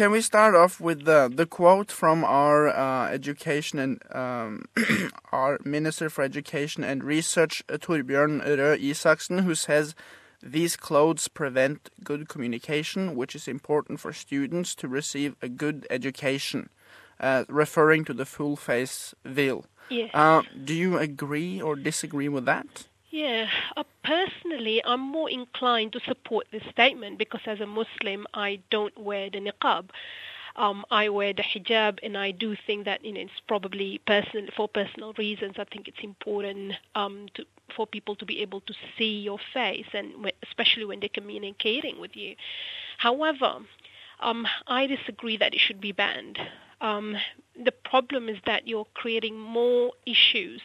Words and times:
can 0.00 0.10
we 0.10 0.22
start 0.22 0.54
off 0.54 0.80
with 0.80 1.04
the 1.04 1.30
the 1.30 1.44
quote 1.44 1.92
from 1.92 2.24
our 2.24 2.68
uh, 2.68 3.10
education 3.10 3.78
and 3.78 4.02
um, 4.16 4.64
our 5.30 5.58
Minister 5.62 6.08
for 6.08 6.24
Education 6.24 6.82
and 6.82 7.04
Research, 7.04 7.62
uh, 7.68 7.76
Torbjørn 7.76 8.40
Røe 8.40 8.78
Isaksen, 8.78 9.42
who 9.42 9.54
says 9.54 9.94
these 10.42 10.74
clothes 10.74 11.28
prevent 11.28 11.90
good 12.02 12.30
communication, 12.30 13.14
which 13.14 13.34
is 13.34 13.46
important 13.46 14.00
for 14.00 14.14
students 14.14 14.74
to 14.74 14.88
receive 14.88 15.36
a 15.42 15.50
good 15.50 15.86
education, 15.90 16.70
uh, 17.20 17.44
referring 17.50 18.06
to 18.06 18.14
the 18.14 18.24
full 18.24 18.56
face 18.56 19.14
veil. 19.26 19.66
Yes. 19.90 20.10
Uh, 20.14 20.40
do 20.64 20.72
you 20.72 20.96
agree 20.96 21.60
or 21.60 21.76
disagree 21.76 22.30
with 22.30 22.46
that? 22.46 22.88
Yeah, 23.10 23.48
uh, 23.76 23.82
personally, 24.04 24.82
I'm 24.84 25.00
more 25.00 25.28
inclined 25.30 25.92
to 25.94 26.00
support 26.00 26.46
this 26.52 26.62
statement 26.70 27.18
because 27.18 27.40
as 27.46 27.60
a 27.60 27.66
Muslim, 27.66 28.26
I 28.34 28.60
don't 28.70 28.96
wear 28.98 29.28
the 29.30 29.40
niqab. 29.40 29.90
Um, 30.56 30.84
I 30.90 31.08
wear 31.08 31.32
the 31.32 31.42
hijab, 31.42 31.98
and 32.02 32.16
I 32.16 32.30
do 32.32 32.56
think 32.66 32.84
that 32.84 33.04
you 33.04 33.12
know, 33.12 33.20
it's 33.20 33.40
probably 33.48 33.98
personal 34.06 34.48
for 34.56 34.68
personal 34.68 35.12
reasons. 35.14 35.56
I 35.58 35.64
think 35.64 35.88
it's 35.88 36.02
important 36.02 36.74
um, 36.94 37.26
to, 37.34 37.44
for 37.74 37.86
people 37.86 38.14
to 38.16 38.24
be 38.26 38.40
able 38.42 38.60
to 38.62 38.74
see 38.96 39.20
your 39.20 39.38
face, 39.54 39.86
and 39.92 40.30
especially 40.42 40.84
when 40.84 41.00
they're 41.00 41.08
communicating 41.20 41.98
with 42.00 42.16
you. 42.16 42.36
However, 42.98 43.58
um, 44.20 44.46
I 44.66 44.86
disagree 44.86 45.36
that 45.38 45.54
it 45.54 45.60
should 45.60 45.80
be 45.80 45.92
banned. 45.92 46.38
Um, 46.80 47.16
the 47.62 47.72
problem 47.72 48.28
is 48.28 48.38
that 48.46 48.66
you're 48.68 48.86
creating 48.94 49.38
more 49.38 49.92
issues 50.06 50.62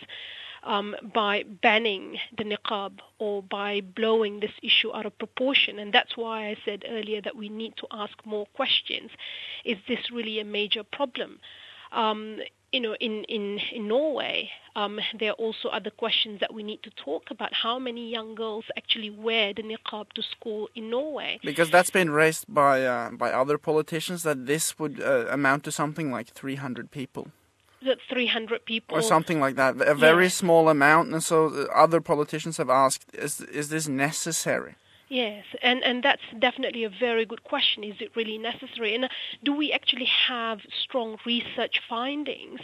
um, 0.65 0.95
by 1.13 1.43
banning 1.43 2.17
the 2.37 2.43
niqab 2.43 2.99
or 3.19 3.43
by 3.43 3.81
blowing 3.81 4.39
this 4.39 4.51
issue 4.61 4.93
out 4.93 5.05
of 5.05 5.17
proportion. 5.17 5.79
And 5.79 5.93
that's 5.93 6.17
why 6.17 6.47
I 6.47 6.57
said 6.65 6.83
earlier 6.89 7.21
that 7.21 7.35
we 7.35 7.49
need 7.49 7.77
to 7.77 7.87
ask 7.91 8.13
more 8.25 8.47
questions. 8.47 9.11
Is 9.63 9.77
this 9.87 10.11
really 10.11 10.39
a 10.39 10.45
major 10.45 10.83
problem? 10.83 11.39
Um, 11.91 12.39
you 12.73 12.81
know, 12.81 12.95
in, 12.95 13.23
in, 13.25 13.59
in 13.71 13.87
Norway, 13.87 14.49
um, 14.75 14.99
there 15.17 15.29
are 15.29 15.35
also 15.35 15.69
other 15.69 15.91
questions 15.91 16.41
that 16.41 16.53
we 16.53 16.61
need 16.61 16.83
to 16.83 16.89
talk 16.89 17.31
about. 17.31 17.53
How 17.53 17.79
many 17.79 18.09
young 18.09 18.35
girls 18.35 18.65
actually 18.75 19.09
wear 19.09 19.53
the 19.53 19.63
niqab 19.63 20.11
to 20.13 20.21
school 20.21 20.67
in 20.75 20.89
Norway? 20.89 21.39
Because 21.41 21.69
that's 21.69 21.89
been 21.89 22.09
raised 22.09 22.53
by 22.53 22.85
uh, 22.85 23.11
by 23.11 23.31
other 23.31 23.57
politicians 23.57 24.23
that 24.23 24.45
this 24.45 24.77
would 24.77 24.99
uh, 24.99 25.27
amount 25.29 25.63
to 25.65 25.71
something 25.71 26.11
like 26.11 26.27
300 26.27 26.91
people. 26.91 27.27
That 27.85 27.99
300 28.09 28.65
people. 28.65 28.97
or 28.97 29.01
something 29.01 29.39
like 29.39 29.55
that. 29.55 29.75
A 29.81 29.95
very 29.95 30.25
Yeah. 30.25 30.29
small 30.41 30.69
amount, 30.69 31.13
and 31.13 31.23
so 31.23 31.67
other 31.85 32.01
politicians 32.01 32.57
have 32.57 32.69
asked: 32.69 33.03
Is 33.13 33.41
is 33.41 33.69
this 33.69 33.87
necessary? 33.87 34.73
Yes, 35.07 35.45
and, 35.61 35.83
and 35.83 36.01
that's 36.01 36.23
definitely 36.39 36.83
a 36.83 36.89
very 36.89 37.25
good 37.25 37.43
question. 37.43 37.83
Is 37.83 38.01
it 38.01 38.09
really 38.15 38.39
necessary? 38.39 38.95
And 38.95 39.07
do 39.43 39.53
we 39.53 39.71
actually 39.71 40.09
have 40.27 40.61
strong 40.85 41.17
research 41.25 41.79
findings 41.87 42.59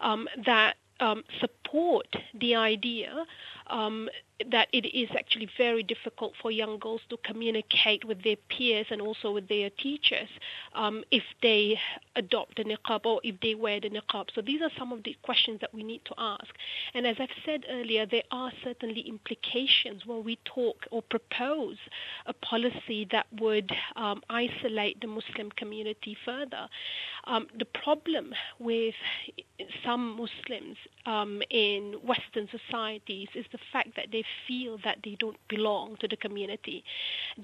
um, 0.00 0.28
that 0.44 0.76
um, 1.00 1.24
support 1.40 2.08
the 2.34 2.54
idea 2.54 3.24
um, 3.68 4.08
that 4.50 4.68
it 4.72 4.86
is 4.86 5.08
actually 5.16 5.48
very 5.56 5.82
difficult 5.82 6.34
for 6.40 6.50
young 6.50 6.78
girls 6.78 7.00
to 7.08 7.16
communicate 7.24 8.04
with 8.04 8.22
their 8.22 8.36
peers 8.50 8.86
and 8.90 9.00
also 9.00 9.32
with 9.32 9.48
their 9.48 9.70
teachers 9.70 10.28
um, 10.74 11.02
if 11.10 11.22
they 11.42 11.78
adopt 12.16 12.56
the 12.56 12.64
niqab 12.64 13.06
or 13.06 13.20
if 13.24 13.34
they 13.40 13.54
wear 13.54 13.80
the 13.80 13.88
niqab. 13.88 14.26
So 14.34 14.42
these 14.42 14.60
are 14.60 14.70
some 14.78 14.92
of 14.92 15.02
the 15.04 15.16
questions 15.22 15.60
that 15.62 15.72
we 15.72 15.82
need 15.82 16.02
to 16.04 16.14
ask. 16.18 16.48
And 16.92 17.06
as 17.06 17.16
I've 17.18 17.28
said 17.46 17.64
earlier, 17.70 18.04
there 18.04 18.24
are 18.30 18.52
certainly 18.62 19.00
implications 19.00 20.04
when 20.04 20.22
we 20.22 20.38
talk 20.44 20.86
or 20.90 21.02
propose 21.02 21.78
a 22.26 22.34
policy 22.34 23.08
that 23.12 23.26
would 23.40 23.70
um, 23.96 24.22
isolate 24.28 25.00
the 25.00 25.06
Muslim 25.06 25.50
community 25.56 26.16
further. 26.24 26.68
Um, 27.24 27.46
the 27.58 27.64
problem 27.64 28.34
with 28.58 28.94
some 29.84 30.16
Muslims 30.16 30.76
um, 31.06 31.42
in 31.50 31.94
Western 32.04 32.48
societies 32.50 33.28
is 33.34 33.46
the 33.56 33.64
fact 33.72 33.96
that 33.96 34.08
they 34.12 34.24
feel 34.46 34.78
that 34.84 34.98
they 35.04 35.16
don't 35.18 35.40
belong 35.48 35.96
to 36.00 36.06
the 36.08 36.16
community. 36.16 36.84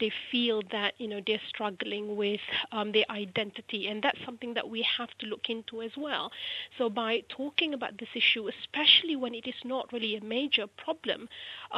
They 0.02 0.12
feel 0.30 0.62
that 0.70 0.92
you 0.98 1.08
know 1.08 1.20
they're 1.26 1.46
struggling 1.48 2.16
with 2.16 2.44
um, 2.76 2.92
their 2.92 3.08
identity, 3.10 3.80
and 3.88 4.02
that's 4.02 4.22
something 4.24 4.54
that 4.54 4.68
we 4.68 4.80
have 4.98 5.12
to 5.20 5.26
look 5.26 5.46
into 5.48 5.74
as 5.82 5.94
well. 5.96 6.30
So 6.78 6.90
by 6.90 7.22
talking 7.28 7.70
about 7.78 7.98
this 7.98 8.12
issue, 8.14 8.44
especially 8.48 9.16
when 9.16 9.34
it 9.34 9.46
is 9.46 9.60
not 9.64 9.92
really 9.92 10.16
a 10.16 10.24
major 10.38 10.66
problem, 10.84 11.28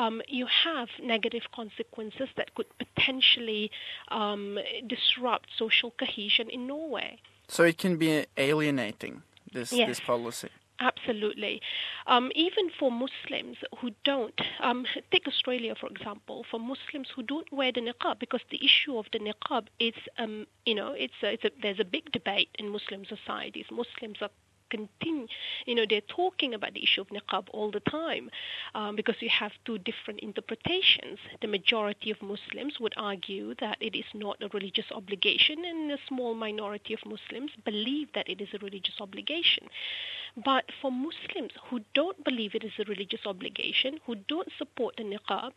um, 0.02 0.22
you 0.28 0.46
have 0.46 0.88
negative 1.02 1.44
consequences 1.54 2.28
that 2.36 2.54
could 2.54 2.70
potentially 2.84 3.70
um, 4.08 4.58
disrupt 4.94 5.48
social 5.56 5.90
cohesion 6.02 6.46
in 6.50 6.66
Norway. 6.66 7.20
So 7.48 7.62
it 7.64 7.78
can 7.78 7.96
be 7.96 8.26
alienating 8.36 9.22
this 9.52 9.70
Yes. 9.72 9.88
this 9.88 10.00
policy. 10.00 10.50
Absolutely. 10.84 11.62
Um, 12.06 12.30
even 12.34 12.68
for 12.78 12.90
Muslims 12.92 13.56
who 13.78 13.90
don't, 14.04 14.38
um, 14.60 14.84
take 15.10 15.26
Australia 15.26 15.74
for 15.74 15.88
example, 15.88 16.44
for 16.50 16.60
Muslims 16.60 17.08
who 17.14 17.22
don't 17.22 17.50
wear 17.50 17.72
the 17.72 17.80
niqab, 17.80 18.18
because 18.18 18.42
the 18.50 18.62
issue 18.62 18.98
of 18.98 19.06
the 19.12 19.18
niqab 19.18 19.68
is, 19.78 19.94
um, 20.18 20.46
you 20.66 20.74
know, 20.74 20.92
it's 20.92 21.14
a, 21.22 21.32
it's 21.32 21.44
a, 21.44 21.50
there's 21.62 21.80
a 21.80 21.84
big 21.86 22.12
debate 22.12 22.50
in 22.58 22.68
Muslim 22.68 23.04
societies. 23.06 23.64
Muslims 23.70 24.18
are 24.20 24.28
continue, 24.70 25.26
you 25.66 25.74
know, 25.74 25.84
they're 25.88 26.00
talking 26.02 26.54
about 26.54 26.74
the 26.74 26.82
issue 26.82 27.00
of 27.00 27.08
niqab 27.08 27.46
all 27.52 27.70
the 27.70 27.80
time 27.80 28.30
um, 28.74 28.96
because 28.96 29.16
you 29.20 29.28
have 29.28 29.52
two 29.64 29.78
different 29.78 30.20
interpretations. 30.20 31.18
The 31.40 31.48
majority 31.48 32.10
of 32.10 32.20
Muslims 32.22 32.78
would 32.80 32.94
argue 32.96 33.54
that 33.60 33.78
it 33.80 33.96
is 33.96 34.04
not 34.14 34.42
a 34.42 34.48
religious 34.52 34.86
obligation, 34.90 35.64
and 35.64 35.90
a 35.92 35.98
small 36.08 36.34
minority 36.34 36.94
of 36.94 37.00
Muslims 37.04 37.50
believe 37.64 38.08
that 38.14 38.28
it 38.28 38.40
is 38.40 38.48
a 38.54 38.58
religious 38.58 39.00
obligation. 39.00 39.68
But 40.44 40.64
for 40.80 40.90
Muslims 40.90 41.52
who 41.68 41.80
don't 41.94 42.22
believe 42.24 42.54
it 42.54 42.64
is 42.64 42.72
a 42.78 42.84
religious 42.84 43.20
obligation, 43.24 44.00
who 44.06 44.16
don't 44.16 44.48
support 44.58 44.96
the 44.96 45.04
niqab, 45.04 45.52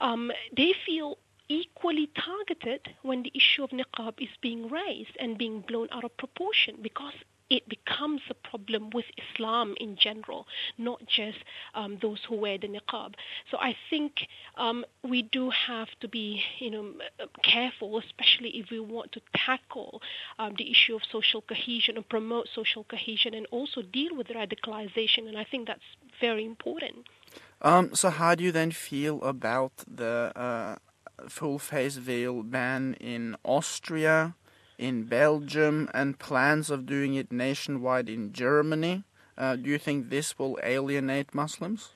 um, 0.00 0.32
they 0.56 0.72
feel 0.86 1.18
equally 1.48 2.08
targeted 2.16 2.94
when 3.02 3.22
the 3.22 3.32
issue 3.34 3.62
of 3.62 3.70
niqab 3.70 4.14
is 4.18 4.30
being 4.40 4.68
raised 4.68 5.16
and 5.20 5.36
being 5.36 5.60
blown 5.60 5.88
out 5.92 6.04
of 6.04 6.16
proportion 6.16 6.76
because 6.80 7.12
it 7.50 7.68
becomes 7.68 8.22
a 8.30 8.34
problem 8.34 8.90
with 8.90 9.04
Islam 9.24 9.74
in 9.78 9.96
general, 9.96 10.46
not 10.78 11.00
just 11.06 11.38
um, 11.74 11.98
those 12.00 12.20
who 12.28 12.36
wear 12.36 12.58
the 12.58 12.68
niqab. 12.68 13.14
So 13.50 13.58
I 13.58 13.76
think 13.90 14.26
um, 14.56 14.84
we 15.02 15.22
do 15.22 15.50
have 15.50 15.88
to 16.00 16.08
be, 16.08 16.42
you 16.58 16.70
know, 16.70 16.92
careful, 17.42 17.98
especially 17.98 18.50
if 18.50 18.70
we 18.70 18.80
want 18.80 19.12
to 19.12 19.20
tackle 19.36 20.00
um, 20.38 20.54
the 20.56 20.70
issue 20.70 20.94
of 20.94 21.02
social 21.10 21.42
cohesion 21.42 21.96
and 21.96 22.08
promote 22.08 22.48
social 22.54 22.84
cohesion, 22.84 23.34
and 23.34 23.46
also 23.50 23.82
deal 23.82 24.16
with 24.16 24.28
radicalization. 24.28 25.28
And 25.28 25.36
I 25.36 25.44
think 25.44 25.66
that's 25.66 25.80
very 26.20 26.44
important. 26.44 27.06
Um, 27.60 27.94
so 27.94 28.10
how 28.10 28.34
do 28.34 28.44
you 28.44 28.52
then 28.52 28.70
feel 28.70 29.22
about 29.22 29.72
the 29.86 30.32
uh, 30.36 30.76
full 31.28 31.58
face 31.58 31.96
veil 31.96 32.42
ban 32.42 32.94
in 33.00 33.36
Austria, 33.44 34.34
in 34.78 35.04
Belgium, 35.04 35.88
and 35.94 36.18
plans 36.18 36.70
of 36.70 36.86
doing 36.86 37.14
it 37.14 37.32
nationwide 37.32 38.08
in 38.08 38.32
Germany? 38.32 39.04
Uh, 39.36 39.56
do 39.56 39.68
you 39.70 39.78
think 39.78 40.10
this 40.10 40.38
will 40.38 40.58
alienate 40.62 41.34
Muslims? 41.34 41.90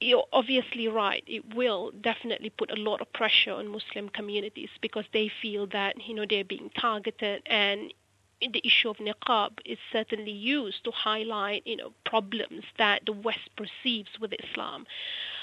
you're 0.00 0.26
obviously 0.32 0.88
right. 0.88 1.22
It 1.26 1.54
will 1.54 1.92
definitely 2.00 2.50
put 2.50 2.70
a 2.70 2.76
lot 2.76 3.00
of 3.00 3.12
pressure 3.12 3.52
on 3.52 3.68
Muslim 3.68 4.08
communities 4.08 4.70
because 4.80 5.04
they 5.12 5.30
feel 5.42 5.66
that 5.68 5.96
you 6.06 6.14
know 6.14 6.24
they're 6.28 6.44
being 6.44 6.70
targeted, 6.78 7.42
and 7.46 7.92
the 8.40 8.62
issue 8.64 8.88
of 8.88 8.96
niqab 8.96 9.58
is 9.66 9.78
certainly 9.92 10.32
used 10.32 10.82
to 10.84 10.90
highlight 10.90 11.66
you 11.66 11.76
know 11.76 11.92
problems 12.06 12.64
that 12.78 13.04
the 13.04 13.12
West 13.12 13.50
perceives 13.56 14.18
with 14.18 14.32
Islam. 14.32 14.86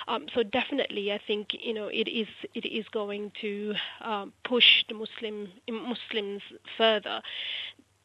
Um, 0.07 0.27
so 0.33 0.41
definitely, 0.43 1.11
I 1.11 1.19
think 1.25 1.49
you 1.51 1.73
know 1.73 1.87
it 1.87 2.07
is 2.07 2.27
it 2.53 2.65
is 2.65 2.85
going 2.89 3.31
to 3.41 3.73
um, 4.01 4.33
push 4.43 4.85
the 4.87 4.93
Muslim 4.93 5.49
Muslims 5.69 6.41
further. 6.77 7.21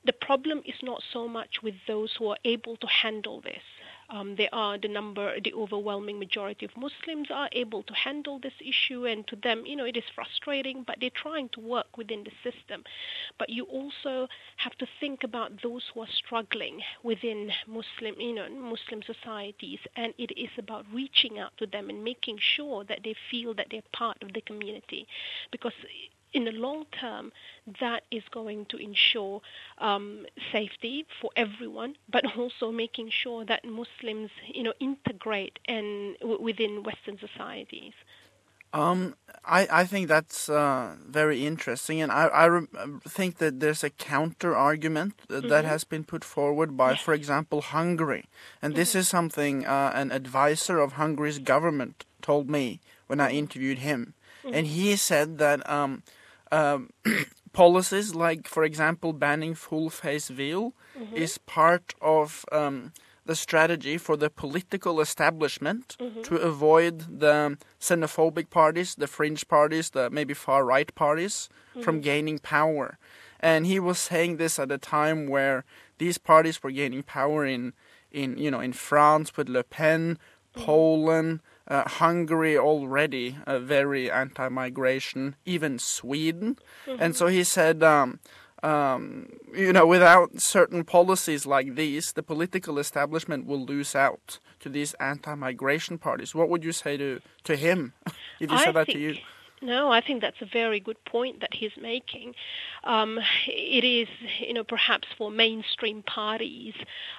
The 0.04 0.12
problem 0.12 0.62
is 0.66 0.74
not 0.82 1.00
so 1.12 1.28
much 1.28 1.62
with 1.62 1.74
those 1.86 2.12
who 2.18 2.26
are 2.28 2.38
able 2.44 2.76
to 2.78 2.86
handle 2.88 3.40
this. 3.40 3.62
Um, 4.12 4.36
there 4.36 4.50
are 4.52 4.76
the 4.76 4.88
number, 4.88 5.40
the 5.40 5.54
overwhelming 5.54 6.18
majority 6.18 6.66
of 6.66 6.76
Muslims 6.76 7.28
are 7.30 7.48
able 7.52 7.82
to 7.84 7.94
handle 7.94 8.38
this 8.38 8.52
issue, 8.60 9.06
and 9.06 9.26
to 9.28 9.36
them, 9.36 9.64
you 9.64 9.74
know, 9.74 9.86
it 9.86 9.96
is 9.96 10.04
frustrating, 10.14 10.84
but 10.86 10.98
they're 11.00 11.08
trying 11.08 11.48
to 11.54 11.60
work 11.60 11.96
within 11.96 12.22
the 12.22 12.30
system. 12.48 12.84
But 13.38 13.48
you 13.48 13.64
also 13.64 14.28
have 14.58 14.76
to 14.76 14.86
think 15.00 15.24
about 15.24 15.62
those 15.62 15.84
who 15.94 16.02
are 16.02 16.14
struggling 16.14 16.82
within 17.02 17.52
Muslim, 17.66 18.20
you 18.20 18.34
know, 18.34 18.50
Muslim 18.50 19.00
societies, 19.02 19.78
and 19.96 20.12
it 20.18 20.30
is 20.38 20.50
about 20.58 20.84
reaching 20.92 21.38
out 21.38 21.56
to 21.56 21.66
them 21.66 21.88
and 21.88 22.04
making 22.04 22.38
sure 22.38 22.84
that 22.84 23.00
they 23.04 23.14
feel 23.30 23.54
that 23.54 23.68
they're 23.70 23.90
part 23.94 24.22
of 24.22 24.34
the 24.34 24.42
community, 24.42 25.06
because 25.50 25.72
in 26.32 26.44
the 26.44 26.52
long 26.52 26.84
term, 26.98 27.32
that 27.80 28.04
is 28.10 28.22
going 28.30 28.66
to 28.66 28.76
ensure 28.76 29.40
um, 29.78 30.26
safety 30.50 31.06
for 31.20 31.30
everyone, 31.36 31.96
but 32.10 32.24
also 32.36 32.72
making 32.72 33.10
sure 33.10 33.44
that 33.44 33.64
Muslims, 33.64 34.30
you 34.52 34.62
know, 34.62 34.72
integrate 34.80 35.58
and 35.66 36.16
w- 36.20 36.40
within 36.40 36.82
Western 36.82 37.18
societies. 37.18 37.92
Um, 38.74 39.16
I, 39.44 39.68
I 39.70 39.84
think 39.84 40.08
that's 40.08 40.48
uh, 40.48 40.96
very 41.06 41.44
interesting, 41.44 42.00
and 42.00 42.10
I, 42.10 42.26
I 42.28 42.44
re- 42.46 42.66
think 43.06 43.36
that 43.36 43.60
there's 43.60 43.84
a 43.84 43.90
counter 43.90 44.56
argument 44.56 45.14
that, 45.28 45.42
Mm-hmm. 45.44 45.66
has 45.66 45.84
been 45.84 46.04
put 46.04 46.24
forward 46.24 46.74
by, 46.74 46.94
for 46.94 47.12
example, 47.12 47.60
Hungary. 47.60 48.24
And 48.62 48.74
this 48.74 48.90
Mm-hmm. 48.90 48.98
is 49.00 49.08
something 49.08 49.66
uh, 49.66 49.92
an 49.94 50.10
advisor 50.10 50.78
of 50.78 50.92
Hungary's 50.92 51.38
government 51.38 52.06
told 52.22 52.48
me 52.48 52.80
when 53.08 53.20
I 53.20 53.32
interviewed 53.32 53.80
him. 53.80 54.14
Mm-hmm. 54.42 54.54
And 54.54 54.66
he 54.66 54.96
said 54.96 55.36
that 55.36 55.68
um, 55.68 56.02
um, 56.52 56.90
policies 57.52 58.14
like, 58.14 58.46
for 58.46 58.62
example, 58.64 59.12
banning 59.12 59.54
full 59.54 59.90
face 59.90 60.28
veil 60.28 60.72
Mm-hmm. 60.98 61.16
is 61.16 61.38
part 61.38 61.94
of 62.02 62.44
um, 62.52 62.92
the 63.24 63.34
strategy 63.34 63.96
for 63.96 64.14
the 64.14 64.28
political 64.28 65.00
establishment 65.00 65.96
to 66.24 66.36
avoid 66.36 67.18
the 67.20 67.56
xenophobic 67.80 68.50
parties, 68.50 68.94
the 68.94 69.06
fringe 69.06 69.48
parties, 69.48 69.90
the 69.90 70.10
maybe 70.10 70.34
far 70.34 70.66
right 70.66 70.94
parties 70.94 71.48
from 71.80 72.02
gaining 72.02 72.38
power. 72.38 72.98
And 73.40 73.64
he 73.64 73.80
was 73.80 73.98
saying 73.98 74.36
this 74.36 74.58
at 74.58 74.70
a 74.70 74.76
time 74.76 75.28
where 75.28 75.64
these 75.96 76.18
parties 76.18 76.62
were 76.62 76.70
gaining 76.70 77.02
power 77.04 77.46
in, 77.46 77.72
in 78.10 78.36
you 78.36 78.50
know, 78.50 78.60
in 78.60 78.74
France 78.74 79.34
with 79.34 79.48
Le 79.48 79.64
Pen, 79.64 80.18
Poland, 80.54 81.40
uh, 81.68 81.88
Hungary 81.88 82.58
already 82.58 83.36
uh, 83.46 83.58
very 83.58 84.10
anti-migration, 84.10 85.36
even 85.44 85.78
Sweden. 85.78 86.58
And 86.98 87.14
so 87.16 87.26
he 87.26 87.44
said, 87.44 87.82
um, 87.82 88.20
um, 88.62 89.28
you 89.54 89.72
know, 89.72 89.86
without 89.86 90.40
certain 90.40 90.84
policies 90.84 91.46
like 91.46 91.74
these, 91.74 92.12
the 92.12 92.22
political 92.22 92.78
establishment 92.78 93.46
will 93.46 93.64
lose 93.64 93.94
out 93.94 94.38
to 94.60 94.68
these 94.68 94.94
anti-migration 94.94 95.98
parties. 95.98 96.34
What 96.34 96.48
would 96.48 96.64
you 96.64 96.72
say 96.72 96.96
to 96.96 97.20
to 97.44 97.56
him 97.56 97.92
if 98.40 98.50
he 98.50 98.56
I 98.56 98.64
said 98.64 98.74
that 98.74 98.86
think, 98.86 98.98
to 98.98 99.02
you? 99.02 99.16
No, 99.62 99.92
I 99.92 100.00
think 100.00 100.20
that's 100.20 100.42
a 100.42 100.46
very 100.46 100.80
good 100.80 101.02
point 101.04 101.40
that 101.40 101.54
he's 101.54 101.76
making. 101.80 102.34
Um, 102.82 103.20
it 103.46 103.84
is, 103.84 104.08
you 104.40 104.52
know, 104.52 104.64
perhaps 104.64 105.06
for 105.16 105.30
mainstream 105.30 106.02
parties 106.02 106.74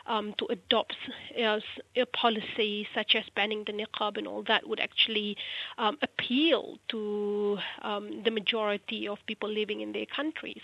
um, 0.08 0.34
to 0.40 0.48
adopt 0.48 0.98
uh, 1.42 1.62
a 1.96 2.06
policy 2.08 2.86
such 2.94 3.16
as 3.16 3.24
banning 3.34 3.64
the 3.66 3.72
niqab 3.72 4.18
and 4.18 4.28
all 4.28 4.44
that 4.44 4.68
would 4.68 4.82
actually 4.82 5.38
um, 5.78 5.98
appeal 6.02 6.80
to 6.90 7.60
um, 7.82 8.24
the 8.26 8.32
majority 8.32 9.08
of 9.08 9.20
people 9.26 9.50
living 9.50 9.80
in 9.80 9.94
their 9.94 10.06
countries. 10.06 10.62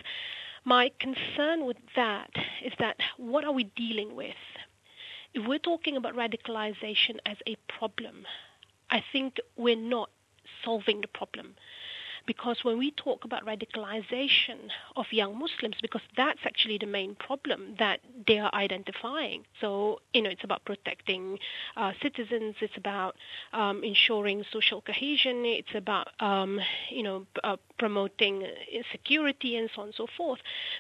My 0.66 0.92
concern 1.00 1.66
with 1.66 1.78
that 1.96 2.32
is 2.62 2.74
that 2.80 2.98
what 3.16 3.46
are 3.46 3.54
we 3.54 3.64
dealing 3.64 4.18
with? 4.18 4.36
If 5.34 5.48
we're 5.48 5.60
talking 5.60 5.96
about 5.96 6.14
radicalization 6.14 7.20
as 7.26 7.38
a 7.48 7.56
problem, 7.70 8.26
I 8.90 9.02
think 9.14 9.38
we're 9.56 9.78
not 9.78 10.10
solving 10.64 11.02
the 11.02 11.08
problem. 11.08 11.56
Because 12.26 12.58
when 12.64 12.78
we 12.78 12.92
talk 12.92 13.26
about 13.26 13.46
radicalization 13.46 14.70
of 14.96 15.06
young 15.12 15.38
Muslims, 15.38 15.76
because 15.82 16.02
that's 16.16 16.40
actually 16.46 16.78
the 16.78 16.86
main 16.86 17.16
problem 17.16 17.76
that 17.80 18.00
they 18.28 18.40
are 18.40 18.54
identifying. 18.54 19.44
So, 19.62 20.00
you 20.14 20.22
know, 20.22 20.30
it's 20.30 20.44
about 20.44 20.66
protecting 20.66 21.40
uh, 21.76 21.94
citizens, 22.02 22.56
it's 22.62 22.78
about 22.78 23.16
um, 23.54 23.84
ensuring 23.84 24.44
social 24.52 24.82
cohesion, 24.82 25.46
it's 25.46 25.74
about, 25.76 26.10
um, 26.20 26.60
you 26.90 27.04
know, 27.04 27.26
uh, 27.44 27.58
promoting 27.78 28.46
security 28.92 29.56
and 29.56 29.70
so 29.74 29.82
on 29.82 29.88
and 29.88 29.96
so 29.96 30.08
forth. 30.18 30.40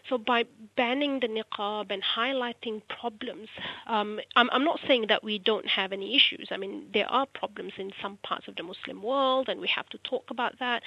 So 0.10 0.18
by 0.18 0.46
banning 0.76 1.20
the 1.22 1.28
niqab 1.28 1.92
and 1.92 2.04
highlighting 2.04 2.82
problems, 2.90 3.48
um, 3.88 4.20
I'm, 4.36 4.50
I'm 4.52 4.66
not 4.66 4.80
saying 4.88 5.06
that 5.08 5.24
we 5.24 5.40
don't 5.40 5.68
have 5.68 5.92
any 5.94 6.16
issues. 6.16 6.50
I 6.52 6.58
mean, 6.58 6.88
there 6.94 7.08
are 7.08 7.26
problems 7.26 7.74
in 7.78 7.92
some 8.02 8.18
parts 8.24 8.48
of 8.48 8.56
the 8.56 8.64
Muslim 8.64 9.02
world, 9.02 9.50
and 9.50 9.60
we 9.60 9.68
have 9.70 9.88
to 9.90 9.98
talk 10.00 10.26
about 10.30 10.60
that. 10.60 10.84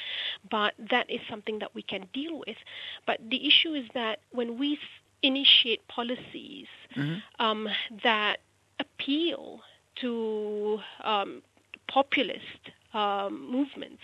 But 0.53 0.75
that 0.91 1.11
is 1.11 1.21
something 1.31 1.59
that 1.61 1.75
we 1.75 1.83
can 1.83 2.03
deal 2.13 2.35
with. 2.47 2.59
But 3.07 3.19
the 3.29 3.41
issue 3.51 3.73
is 3.73 3.87
that 3.95 4.21
when 4.31 4.59
we 4.59 4.79
initiate 5.23 5.81
policies 5.89 6.67
um, 7.39 7.69
that 8.05 8.37
appeal 8.79 9.61
to 10.03 10.79
um, 11.03 11.43
populist 11.89 12.63
um, 12.93 13.51
movements, 13.51 14.03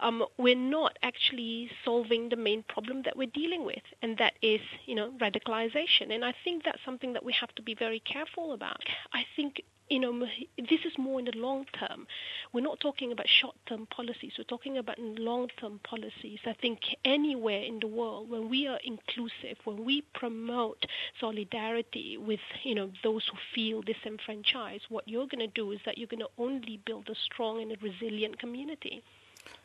um, 0.00 0.24
we're 0.38 0.54
not 0.54 0.98
actually 1.02 1.70
solving 1.84 2.28
the 2.28 2.36
main 2.36 2.62
problem 2.68 3.02
that 3.04 3.16
we're 3.16 3.26
dealing 3.26 3.64
with, 3.64 3.82
and 4.02 4.18
that 4.18 4.34
is, 4.42 4.60
you 4.86 4.94
know, 4.94 5.12
radicalization. 5.20 6.10
And 6.10 6.24
I 6.24 6.34
think 6.44 6.64
that's 6.64 6.84
something 6.84 7.12
that 7.12 7.24
we 7.24 7.32
have 7.40 7.54
to 7.56 7.62
be 7.62 7.74
very 7.74 8.00
careful 8.00 8.52
about. 8.52 8.82
I 9.12 9.24
think, 9.36 9.62
you 9.90 10.00
know, 10.00 10.26
this 10.58 10.80
is 10.84 10.92
more 10.98 11.18
in 11.18 11.26
the 11.26 11.36
long 11.36 11.66
term. 11.78 12.06
We're 12.52 12.62
not 12.62 12.80
talking 12.80 13.12
about 13.12 13.28
short-term 13.28 13.86
policies. 13.86 14.32
We're 14.38 14.44
talking 14.44 14.78
about 14.78 14.98
long-term 14.98 15.80
policies. 15.84 16.38
I 16.46 16.54
think 16.54 16.80
anywhere 17.04 17.62
in 17.62 17.80
the 17.80 17.86
world, 17.86 18.30
when 18.30 18.48
we 18.48 18.66
are 18.66 18.80
inclusive, 18.84 19.58
when 19.64 19.84
we 19.84 20.02
promote 20.14 20.86
solidarity 21.20 22.16
with, 22.16 22.40
you 22.62 22.74
know, 22.74 22.90
those 23.02 23.24
who 23.30 23.36
feel 23.54 23.82
disenfranchised, 23.82 24.84
what 24.88 25.06
you're 25.06 25.26
going 25.26 25.40
to 25.40 25.54
do 25.54 25.70
is 25.72 25.80
that 25.84 25.98
you're 25.98 26.08
going 26.08 26.20
to 26.20 26.28
only 26.38 26.80
build 26.86 27.08
a 27.10 27.14
strong 27.14 27.60
and 27.60 27.72
a 27.72 27.76
resilient 27.82 28.38
community. 28.38 29.02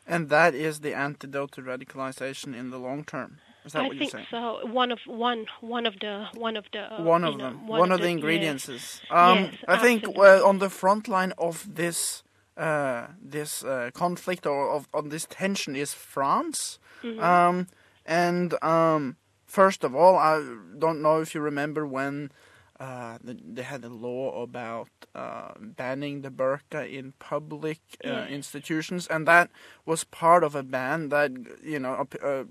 And 0.06 0.28
that 0.28 0.54
is 0.54 0.80
the 0.80 0.94
antidote 0.94 1.52
to 1.52 1.62
radicalization 1.62 2.56
in 2.56 2.70
the 2.70 2.78
long 2.78 3.04
term. 3.04 3.38
Is 3.64 3.72
that 3.72 3.80
I 3.80 3.82
what 3.82 3.90
think 3.90 4.00
you're 4.00 4.10
saying? 4.10 4.26
I 4.32 4.58
think 4.58 4.62
so. 4.62 4.72
One 4.72 4.90
of 4.90 4.98
one 5.06 5.46
one 5.60 5.86
of 5.86 5.98
the 6.00 6.26
one 6.34 6.56
of 6.56 6.64
the 6.72 6.94
uh, 6.94 7.02
one 7.02 7.24
of 7.24 7.36
know, 7.36 7.44
them, 7.44 7.66
one, 7.66 7.80
one, 7.80 7.92
of 7.92 8.00
the 8.00 8.06
yes. 8.06 8.12
ingredients 8.12 8.68
is. 8.68 9.00
Um, 9.10 9.38
Yes, 9.38 9.54
I 9.68 9.76
think 9.78 10.04
uh, 10.16 10.46
on 10.46 10.58
the 10.58 10.70
front 10.70 11.08
line 11.08 11.32
of 11.36 11.74
this 11.74 12.22
uh, 12.56 13.08
this 13.22 13.62
uh, 13.62 13.90
conflict 13.92 14.46
or 14.46 14.70
of 14.70 14.88
on 14.94 15.10
this 15.10 15.26
tension 15.28 15.76
is 15.76 15.92
France. 15.92 16.78
Mm-hmm. 17.02 17.22
Um, 17.22 17.66
and 18.06 18.62
um, 18.62 19.16
first 19.46 19.84
of 19.84 19.94
all, 19.94 20.16
I 20.16 20.42
don't 20.78 21.02
know 21.02 21.20
if 21.20 21.34
you 21.34 21.40
remember 21.40 21.86
when 21.86 22.32
uh, 22.80 23.18
they 23.24 23.62
had 23.62 23.84
a 23.84 23.90
law 23.90 24.42
about 24.42 24.88
uh, 25.14 25.52
banning 25.60 26.22
the 26.22 26.30
burqa 26.30 26.90
in 26.90 27.12
public 27.20 27.80
uh, 28.04 28.08
Yes. 28.08 28.30
institutions, 28.30 29.06
and 29.08 29.28
that 29.28 29.50
was 29.86 30.04
part 30.04 30.44
of 30.44 30.54
a 30.56 30.62
ban 30.62 31.10
that 31.10 31.32
you 31.62 31.78
know 31.78 32.06
uh, 32.22 32.44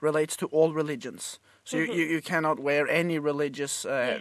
relates 0.00 0.36
to 0.36 0.46
all 0.48 0.72
religions. 0.72 1.38
So 1.64 1.78
you, 1.78 1.84
you, 1.92 2.04
you 2.06 2.22
cannot 2.22 2.60
wear 2.60 2.88
any 2.88 3.18
religious 3.18 3.84
uh, 3.84 4.20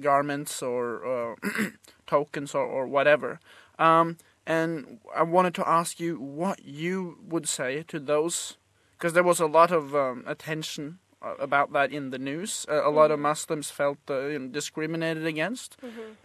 garments 0.00 0.62
or 0.62 1.06
uh, 1.06 1.34
tokens 2.06 2.54
or, 2.54 2.64
or 2.64 2.86
whatever. 2.86 3.40
Um, 3.78 4.16
and 4.46 4.98
I 5.14 5.22
wanted 5.22 5.54
to 5.54 5.68
ask 5.68 6.00
you 6.00 6.16
what 6.18 6.64
you 6.64 7.18
would 7.28 7.48
say 7.48 7.82
to 7.88 8.00
those, 8.00 8.56
because 8.92 9.12
there 9.12 9.22
was 9.22 9.40
a 9.40 9.46
lot 9.46 9.70
of 9.70 9.94
um, 9.94 10.24
attention 10.26 10.98
about 11.38 11.72
that 11.72 11.92
in 11.92 12.10
the 12.10 12.18
news. 12.18 12.66
Uh, 12.68 12.86
a 12.86 12.90
lot 12.90 13.10
of 13.10 13.18
Muslims 13.18 13.70
felt 13.70 13.98
uh, 14.10 14.26
you 14.26 14.38
know, 14.38 14.48
discriminated 14.48 15.26
against, 15.26 15.76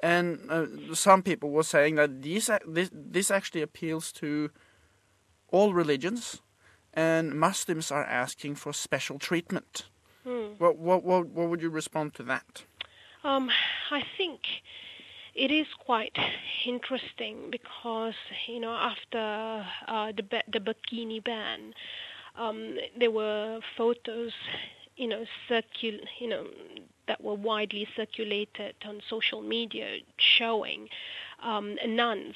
and 0.01 0.39
uh, 0.49 0.65
some 0.93 1.21
people 1.21 1.49
were 1.51 1.63
saying 1.63 1.95
that 1.95 2.21
these, 2.21 2.49
this 2.67 2.89
this 2.93 3.31
actually 3.31 3.61
appeals 3.61 4.11
to 4.13 4.49
all 5.49 5.73
religions, 5.73 6.41
and 6.93 7.39
Muslims 7.39 7.91
are 7.91 8.03
asking 8.03 8.55
for 8.55 8.73
special 8.73 9.19
treatment. 9.19 9.85
What, 10.57 10.77
what 10.77 11.03
what 11.03 11.27
what 11.27 11.49
would 11.49 11.61
you 11.61 11.69
respond 11.69 12.13
to 12.15 12.23
that? 12.23 12.63
Um, 13.23 13.49
I 13.91 14.03
think 14.17 14.39
it 15.35 15.51
is 15.51 15.67
quite 15.85 16.17
interesting 16.65 17.49
because 17.51 18.15
you 18.47 18.59
know 18.59 18.73
after 18.73 19.65
uh, 19.87 20.11
the 20.11 20.43
the 20.51 20.59
bikini 20.59 21.23
ban, 21.23 21.73
um, 22.35 22.77
there 22.99 23.11
were 23.11 23.59
photos, 23.77 24.33
you 24.97 25.07
know, 25.07 25.25
circul 25.49 25.99
you 26.19 26.27
know 26.27 26.45
that 27.07 27.23
were 27.23 27.35
widely 27.35 27.87
circulated 27.95 28.75
on 28.85 29.01
social 29.09 29.41
media 29.41 29.97
showing 30.17 30.89
um, 31.41 31.77
nuns, 31.87 32.35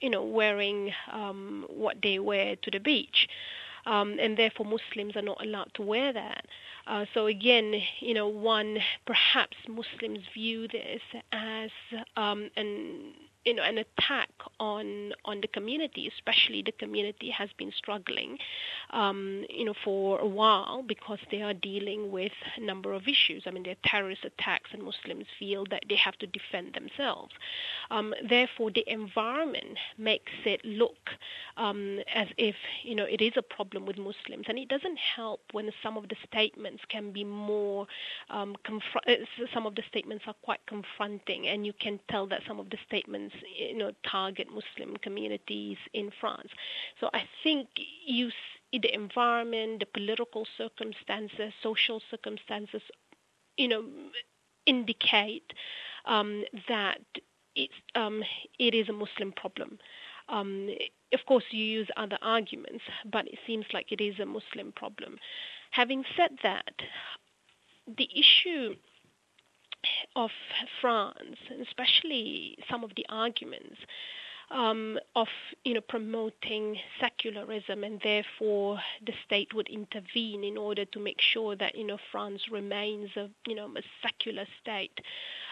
you 0.00 0.10
know, 0.10 0.24
wearing 0.24 0.92
um, 1.10 1.64
what 1.68 1.96
they 2.02 2.18
wear 2.18 2.56
to 2.56 2.70
the 2.70 2.80
beach. 2.80 3.28
Um, 3.86 4.18
and 4.20 4.36
therefore 4.36 4.66
Muslims 4.66 5.16
are 5.16 5.22
not 5.22 5.42
allowed 5.42 5.72
to 5.74 5.82
wear 5.82 6.12
that. 6.12 6.44
Uh, 6.86 7.06
so 7.14 7.26
again, 7.26 7.80
you 8.00 8.12
know, 8.12 8.28
one 8.28 8.78
perhaps 9.06 9.56
Muslims 9.66 10.20
view 10.34 10.68
this 10.68 11.00
as 11.32 11.70
um, 12.16 12.50
an 12.56 13.14
you 13.44 13.54
know 13.54 13.62
an 13.62 13.78
attack 13.78 14.30
on 14.60 15.12
on 15.24 15.40
the 15.40 15.48
community, 15.48 16.10
especially 16.14 16.62
the 16.62 16.72
community 16.72 17.30
has 17.30 17.48
been 17.56 17.72
struggling, 17.72 18.38
um, 18.90 19.44
you 19.48 19.64
know, 19.64 19.74
for 19.84 20.18
a 20.18 20.26
while 20.26 20.82
because 20.82 21.18
they 21.30 21.42
are 21.42 21.54
dealing 21.54 22.10
with 22.10 22.32
a 22.56 22.60
number 22.60 22.92
of 22.92 23.08
issues. 23.08 23.44
I 23.46 23.50
mean, 23.50 23.62
there 23.62 23.72
are 23.72 23.88
terrorist 23.88 24.24
attacks, 24.24 24.70
and 24.72 24.82
Muslims 24.82 25.26
feel 25.38 25.64
that 25.70 25.84
they 25.88 25.96
have 25.96 26.16
to 26.18 26.26
defend 26.26 26.74
themselves. 26.74 27.32
Um, 27.90 28.14
therefore, 28.28 28.70
the 28.70 28.84
environment 28.86 29.78
makes 29.96 30.32
it 30.44 30.64
look 30.64 31.10
um, 31.56 32.00
as 32.14 32.28
if 32.36 32.56
you 32.82 32.94
know 32.94 33.04
it 33.04 33.20
is 33.20 33.32
a 33.36 33.42
problem 33.42 33.86
with 33.86 33.96
Muslims, 33.98 34.46
and 34.48 34.58
it 34.58 34.68
doesn't 34.68 34.98
help 34.98 35.40
when 35.52 35.70
some 35.82 35.96
of 35.96 36.08
the 36.08 36.16
statements 36.26 36.82
can 36.88 37.12
be 37.12 37.24
more 37.24 37.86
um, 38.30 38.56
confr- 38.66 39.06
uh, 39.06 39.24
some 39.54 39.66
of 39.66 39.74
the 39.74 39.82
statements 39.88 40.24
are 40.26 40.34
quite 40.42 40.60
confronting, 40.66 41.46
and 41.46 41.64
you 41.66 41.72
can 41.72 41.98
tell 42.10 42.26
that 42.26 42.42
some 42.46 42.58
of 42.60 42.70
the 42.70 42.78
statements 42.86 43.27
you 43.58 43.76
know, 43.76 43.92
target 44.08 44.48
Muslim 44.48 44.96
communities 44.98 45.76
in 45.92 46.10
France. 46.20 46.48
So 47.00 47.10
I 47.12 47.24
think 47.42 47.68
you, 48.06 48.30
the 48.72 48.92
environment, 48.92 49.80
the 49.80 49.86
political 49.86 50.46
circumstances, 50.56 51.52
social 51.62 52.00
circumstances, 52.10 52.82
you 53.56 53.68
know, 53.68 53.84
indicate 54.66 55.52
um, 56.06 56.44
that 56.68 57.00
it's, 57.54 57.74
um, 57.94 58.22
it 58.58 58.74
is 58.74 58.88
a 58.88 58.92
Muslim 58.92 59.32
problem. 59.32 59.78
Um, 60.28 60.68
of 61.12 61.20
course, 61.26 61.44
you 61.50 61.64
use 61.64 61.88
other 61.96 62.18
arguments, 62.20 62.84
but 63.10 63.26
it 63.26 63.38
seems 63.46 63.64
like 63.72 63.90
it 63.90 64.00
is 64.00 64.18
a 64.20 64.26
Muslim 64.26 64.72
problem. 64.72 65.16
Having 65.70 66.04
said 66.16 66.38
that, 66.42 66.74
the 67.96 68.08
issue 68.14 68.74
of 70.16 70.30
France, 70.80 71.36
and 71.50 71.60
especially 71.60 72.58
some 72.68 72.84
of 72.84 72.92
the 72.96 73.06
arguments 73.08 73.78
um, 74.50 74.98
of 75.14 75.28
you 75.64 75.74
know 75.74 75.80
promoting 75.80 76.78
secularism 77.00 77.84
and 77.84 78.00
therefore 78.02 78.80
the 79.04 79.12
state 79.24 79.52
would 79.54 79.68
intervene 79.68 80.42
in 80.42 80.56
order 80.56 80.84
to 80.86 80.98
make 80.98 81.20
sure 81.20 81.54
that 81.56 81.74
you 81.74 81.84
know 81.84 81.98
France 82.10 82.48
remains 82.50 83.10
a 83.16 83.28
you 83.46 83.54
know 83.54 83.66
a 83.76 83.82
secular 84.02 84.46
state. 84.60 85.00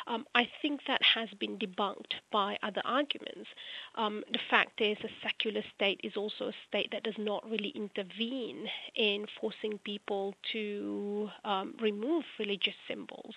Um, 0.09 0.25
I 0.37 0.49
think 0.63 0.83
that 0.87 1.03
has 1.03 1.29
been 1.41 1.59
debunked 1.59 2.15
by 2.31 2.57
other 2.63 2.81
arguments. 2.85 3.49
Um, 3.97 4.23
the 4.33 4.39
fact 4.49 4.81
is, 4.81 4.97
a 5.03 5.09
secular 5.21 5.63
state 5.75 6.01
is 6.05 6.17
also 6.17 6.49
a 6.49 6.53
state 6.69 6.91
that 6.93 7.03
does 7.03 7.19
not 7.19 7.45
really 7.51 7.71
intervene 7.71 8.69
in 8.95 9.27
forcing 9.41 9.79
people 9.79 10.37
to 10.53 11.29
um, 11.45 11.75
remove 11.81 12.25
religious 12.39 12.77
symbols. 12.87 13.35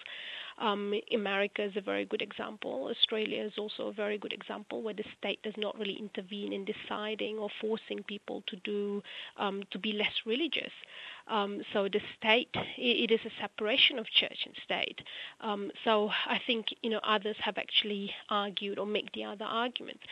Um, 0.59 0.93
America 1.13 1.63
is 1.63 1.75
a 1.77 1.81
very 1.81 2.05
good 2.05 2.21
example. 2.21 2.89
Australia 2.91 3.43
is 3.43 3.53
also 3.57 3.87
a 3.87 3.93
very 3.93 4.17
good 4.17 4.33
example 4.33 4.81
where 4.81 4.93
the 4.93 5.05
state 5.17 5.41
does 5.41 5.53
not 5.57 5.77
really 5.79 5.93
intervene 5.97 6.51
in 6.51 6.65
deciding 6.65 7.37
or 7.37 7.49
forcing 7.61 8.03
people 8.03 8.43
to 8.47 8.57
do 8.57 9.01
um, 9.37 9.63
to 9.71 9.79
be 9.79 9.93
less 9.93 10.13
religious. 10.25 10.73
Um, 11.27 11.61
so 11.71 11.87
the 11.87 12.01
state, 12.17 12.53
it 12.77 13.11
is 13.11 13.21
a 13.25 13.41
separation 13.41 13.99
of 13.99 14.07
church 14.07 14.39
and 14.45 14.55
state. 14.63 14.99
Um, 15.41 15.71
so 15.83 16.09
I 16.25 16.39
think 16.45 16.67
you 16.81 16.89
know 16.89 16.99
others 17.03 17.37
have 17.39 17.57
actually 17.57 18.13
argued 18.29 18.79
or 18.79 18.85
make 18.85 19.11
the 19.13 19.23
other 19.23 19.45
arguments. 19.45 20.03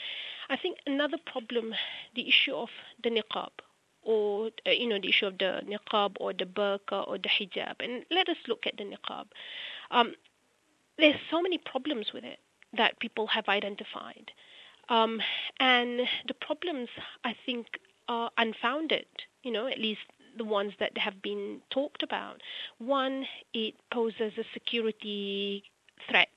I 0.49 0.55
think 0.55 0.77
another 0.87 1.17
problem, 1.25 1.73
the 2.15 2.27
issue 2.27 2.55
of 2.55 2.69
the 3.03 3.09
niqab 3.09 3.51
or 4.07 4.49
uh, 4.65 4.71
you 4.71 4.87
know 4.87 4.99
the 4.99 5.09
issue 5.09 5.27
of 5.27 5.37
the 5.37 5.61
niqab 5.65 6.15
or 6.19 6.33
the 6.33 6.45
burqa 6.45 7.05
or 7.07 7.17
the 7.17 7.29
hijab, 7.29 7.75
and 7.79 8.05
let 8.09 8.29
us 8.29 8.37
look 8.47 8.65
at 8.65 8.77
the 8.77 8.83
niqab. 8.83 9.25
Um, 9.91 10.13
there's 10.97 11.15
so 11.31 11.41
many 11.41 11.57
problems 11.57 12.07
with 12.13 12.23
it 12.23 12.39
that 12.75 12.99
people 12.99 13.27
have 13.27 13.47
identified. 13.47 14.31
Um, 14.89 15.21
and 15.59 16.01
the 16.27 16.33
problems, 16.33 16.89
I 17.23 17.35
think, 17.45 17.67
are 18.07 18.31
unfounded, 18.37 19.05
you 19.43 19.51
know, 19.51 19.67
at 19.67 19.79
least 19.79 20.01
the 20.37 20.45
ones 20.45 20.73
that 20.79 20.97
have 20.97 21.21
been 21.21 21.61
talked 21.71 22.03
about. 22.03 22.41
One, 22.77 23.25
it 23.53 23.75
poses 23.91 24.33
a 24.37 24.43
security 24.53 25.63
threat 26.09 26.29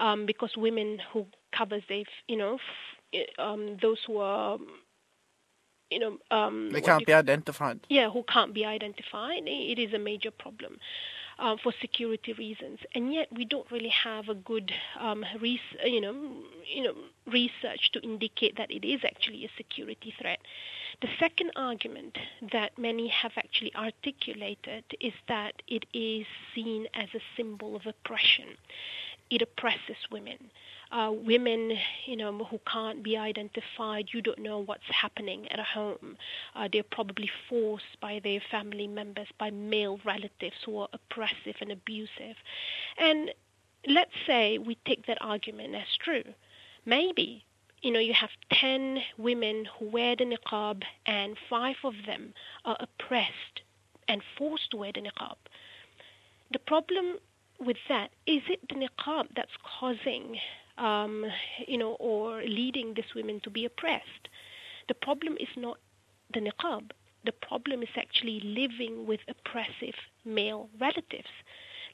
um, 0.00 0.26
because 0.26 0.56
women 0.56 1.00
who 1.12 1.26
covers 1.52 1.82
they, 1.88 2.04
you 2.26 2.36
know, 2.36 2.58
f- 3.14 3.26
um, 3.38 3.76
those 3.80 3.98
who 4.06 4.18
are 4.18 4.58
you 5.90 5.98
know, 5.98 6.18
um, 6.30 6.70
they 6.70 6.82
can't 6.82 7.06
be 7.06 7.14
identified. 7.14 7.80
Yeah, 7.88 8.10
who 8.10 8.22
can't 8.24 8.52
be 8.52 8.64
identified. 8.66 9.44
It 9.46 9.78
is 9.78 9.94
a 9.94 9.98
major 9.98 10.30
problem 10.30 10.78
um, 11.38 11.58
for 11.58 11.72
security 11.80 12.32
reasons, 12.32 12.80
and 12.94 13.12
yet 13.12 13.28
we 13.32 13.44
don't 13.44 13.70
really 13.70 13.90
have 14.04 14.28
a 14.28 14.34
good, 14.34 14.72
um, 14.98 15.24
res- 15.40 15.76
you 15.84 16.00
know, 16.00 16.14
you 16.66 16.82
know, 16.82 16.94
research 17.26 17.90
to 17.92 18.00
indicate 18.00 18.56
that 18.56 18.70
it 18.70 18.86
is 18.86 19.00
actually 19.04 19.44
a 19.44 19.50
security 19.56 20.12
threat. 20.20 20.40
The 21.00 21.08
second 21.18 21.52
argument 21.54 22.18
that 22.52 22.76
many 22.76 23.08
have 23.08 23.32
actually 23.36 23.74
articulated 23.76 24.84
is 25.00 25.12
that 25.28 25.62
it 25.68 25.86
is 25.92 26.26
seen 26.54 26.88
as 26.94 27.08
a 27.14 27.20
symbol 27.36 27.76
of 27.76 27.86
oppression. 27.86 28.56
It 29.30 29.42
oppresses 29.42 29.96
women 30.10 30.50
uh, 30.90 31.12
women, 31.12 31.72
you 32.06 32.16
know, 32.16 32.32
who 32.50 32.60
can't 32.70 33.02
be 33.02 33.16
identified. 33.16 34.08
You 34.12 34.22
don't 34.22 34.38
know 34.38 34.58
what's 34.58 34.88
happening 34.90 35.50
at 35.50 35.60
home. 35.60 36.16
Uh, 36.54 36.68
they're 36.72 36.82
probably 36.82 37.30
forced 37.48 38.00
by 38.00 38.20
their 38.22 38.40
family 38.50 38.86
members, 38.86 39.28
by 39.38 39.50
male 39.50 40.00
relatives 40.04 40.56
who 40.64 40.78
are 40.78 40.88
oppressive 40.92 41.56
and 41.60 41.70
abusive. 41.70 42.36
And 42.96 43.30
let's 43.86 44.14
say 44.26 44.58
we 44.58 44.76
take 44.86 45.06
that 45.06 45.18
argument 45.20 45.74
as 45.74 45.96
true. 46.02 46.24
Maybe 46.86 47.44
you 47.80 47.92
know, 47.92 48.00
you 48.00 48.12
have 48.12 48.30
10 48.50 48.98
women 49.18 49.64
who 49.78 49.88
wear 49.88 50.16
the 50.16 50.24
niqab 50.24 50.82
and 51.06 51.36
five 51.48 51.76
of 51.84 51.94
them 52.06 52.34
are 52.64 52.76
oppressed 52.80 53.62
and 54.08 54.20
forced 54.36 54.72
to 54.72 54.76
wear 54.78 54.90
the 54.92 55.00
niqab. 55.00 55.36
The 56.52 56.58
problem 56.58 57.18
with 57.58 57.76
that 57.88 58.10
is 58.26 58.42
it 58.48 58.60
the 58.68 58.74
niqab 58.74 59.26
that's 59.34 59.56
causing 59.78 60.38
um, 60.78 61.26
you 61.66 61.76
know, 61.76 61.92
or 61.98 62.42
leading 62.42 62.94
these 62.94 63.14
women 63.14 63.40
to 63.40 63.50
be 63.50 63.64
oppressed. 63.64 64.28
The 64.86 64.94
problem 64.94 65.36
is 65.38 65.48
not 65.56 65.78
the 66.32 66.40
niqab. 66.40 66.90
The 67.24 67.32
problem 67.32 67.82
is 67.82 67.88
actually 67.96 68.40
living 68.40 69.06
with 69.06 69.20
oppressive 69.28 69.94
male 70.24 70.70
relatives 70.80 71.28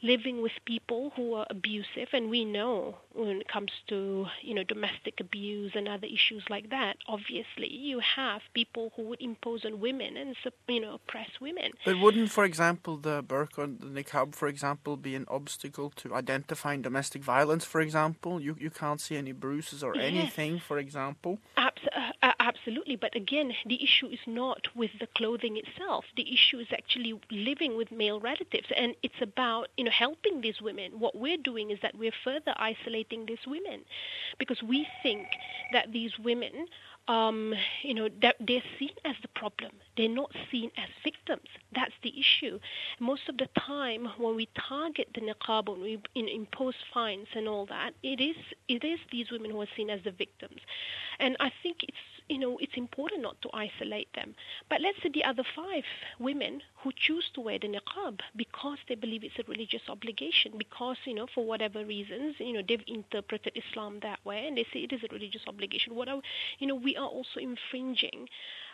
living 0.05 0.43
with 0.43 0.53
people 0.67 1.13
who 1.17 1.35
are 1.35 1.47
abusive, 1.51 2.09
and 2.13 2.31
we 2.31 2.45
know 2.45 2.97
when 3.15 3.41
it 3.41 3.49
comes 3.49 3.73
to 3.89 4.27
you 4.43 4.55
know 4.55 4.63
domestic 4.63 5.19
abuse 5.19 5.73
and 5.75 5.89
other 5.89 6.07
issues 6.07 6.45
like 6.51 6.71
that, 6.71 6.97
obviously 7.09 7.69
you 7.73 8.01
have 8.01 8.43
people 8.53 8.93
who 8.95 9.03
would 9.03 9.21
impose 9.21 9.65
on 9.65 9.81
women 9.81 10.17
and 10.17 10.37
you 10.69 10.81
know 10.81 10.95
oppress 10.95 11.31
women. 11.41 11.73
But 11.85 11.99
wouldn't, 11.99 12.31
for 12.31 12.45
example, 12.45 12.97
the 12.99 13.23
burqa 13.23 13.81
the 13.81 13.87
niqab, 13.87 14.35
for 14.35 14.49
example, 14.49 14.97
be 14.97 15.15
an 15.15 15.27
obstacle 15.29 15.91
to 15.97 16.15
identifying 16.15 16.83
domestic 16.83 17.23
violence? 17.23 17.65
For 17.65 17.81
example, 17.81 18.41
you 18.41 18.57
you 18.61 18.71
can't 18.71 19.01
see 19.01 19.17
any 19.17 19.33
bruises 19.33 19.83
or 19.83 19.97
yes. 19.97 20.05
anything, 20.05 20.59
for 20.59 20.79
example. 20.79 21.39
Abs- 21.57 21.89
uh, 21.94 21.94
absolutely, 22.45 22.97
but 22.97 23.17
again, 23.17 23.53
the 23.67 23.83
issue 23.83 24.07
is 24.07 24.21
not 24.27 24.69
with 24.77 24.91
the 25.01 25.09
clothing 25.17 25.57
itself. 25.57 26.05
The 26.17 26.33
issue 26.33 26.59
is 26.59 26.69
actually 26.73 27.19
living 27.31 27.77
with 27.77 27.91
male 27.91 28.21
relatives, 28.21 28.69
and 28.77 28.95
it's 29.03 29.21
about 29.21 29.69
you 29.77 29.85
know 29.85 29.91
helping 29.91 30.41
these 30.41 30.61
women. 30.61 30.93
What 30.99 31.17
we're 31.17 31.39
doing 31.39 31.71
is 31.71 31.79
that 31.83 31.97
we're 31.97 32.19
further 32.23 32.55
isolating 32.57 33.27
these 33.27 33.47
women 33.47 33.85
because 34.39 34.63
we 34.63 34.87
think 35.03 35.27
that 35.73 35.93
these 35.93 36.13
women 36.19 36.67
um, 37.09 37.53
you 37.83 37.93
know, 37.93 38.09
they're, 38.21 38.35
they're, 38.41 38.63
seen 38.79 38.91
as 39.05 39.15
the 39.21 39.29
problem. 39.29 39.73
They're 39.97 40.09
not 40.09 40.33
seen 40.51 40.71
as 40.79 40.89
victims. 41.03 41.49
That's 41.75 41.93
the 42.03 42.13
issue. 42.19 42.59
Most 42.99 43.29
of 43.29 43.37
the 43.37 43.49
time, 43.59 44.09
when 44.17 44.37
we 44.37 44.49
target 44.69 45.09
the 45.15 45.21
niqab, 45.21 45.69
when 45.69 45.83
we 45.83 46.01
impose 46.15 46.75
fines 46.93 47.27
and 47.35 47.47
all 47.47 47.67
that, 47.67 47.93
it 48.03 48.21
is 48.21 48.37
it 48.69 48.85
is 48.85 48.99
these 49.13 49.31
women 49.31 49.51
who 49.51 49.61
are 49.61 49.69
seen 49.77 49.91
as 49.91 50.01
the 50.05 50.13
victims. 50.13 50.61
And 51.21 51.37
I 51.41 51.53
think 51.63 51.83
it's 51.83 51.97
you 52.29 52.39
know, 52.39 52.57
it's 52.59 52.77
important 52.77 53.23
not 53.23 53.41
to 53.43 53.51
isolate 53.53 54.09
them. 54.15 54.35
But 54.69 54.81
let's 54.81 55.03
say 55.03 55.11
the 55.13 55.25
other 55.25 55.45
five 55.55 55.85
women 56.19 56.63
who 56.83 56.91
choose 56.97 57.31
to 57.35 57.41
wear 57.41 57.59
the 57.59 57.69
niqab 57.69 58.21
because 58.37 58.79
they 58.89 58.95
believe 58.95 59.25
it's 59.25 59.39
a 59.39 59.51
religious 59.51 59.83
obligation, 59.89 60.53
because, 60.57 60.97
you 61.05 61.15
know, 61.15 61.27
for 61.35 61.45
whatever 61.45 61.85
reasons, 61.85 62.37
you 62.39 62.53
know, 62.55 62.63
they've 62.67 62.83
interpreted 62.87 63.53
Islam 63.57 64.01
that 64.03 64.25
way 64.25 64.47
and 64.47 64.57
they 64.57 64.67
say 64.73 64.81
it 64.81 64.93
is 64.93 65.03
a 65.05 65.13
religious 65.13 65.43
obligation. 65.47 65.95
What 65.95 66.09
are, 66.09 66.21
you 66.59 66.67
know, 66.67 66.75
we 66.75 66.97
are 66.97 67.09
also 67.09 67.41
infringing 67.41 68.29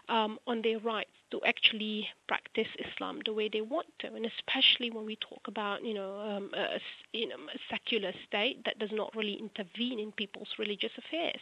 um, 0.08 0.38
on 0.46 0.62
their 0.62 0.78
rights 0.78 1.10
to 1.30 1.40
actually 1.44 2.08
practice 2.28 2.68
Islam 2.78 3.20
the 3.24 3.32
way 3.32 3.48
they 3.48 3.60
want 3.60 3.86
to, 4.00 4.08
and 4.14 4.26
especially 4.26 4.90
when 4.90 5.04
we 5.04 5.16
talk 5.16 5.46
about 5.46 5.84
you 5.84 5.94
know, 5.94 6.20
um, 6.20 6.50
a, 6.54 6.80
you 7.12 7.28
know 7.28 7.36
a 7.54 7.58
secular 7.70 8.12
state 8.26 8.64
that 8.64 8.78
does 8.78 8.92
not 8.92 9.14
really 9.14 9.34
intervene 9.34 9.98
in 9.98 10.12
people's 10.12 10.54
religious 10.58 10.92
affairs. 10.98 11.40